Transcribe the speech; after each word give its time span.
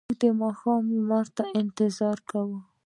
موږ 0.07 0.15
د 0.21 0.23
ماښام 0.41 0.83
لمر 0.95 1.25
ته 1.35 1.43
انتظار 1.61 2.17
کاوه. 2.29 2.59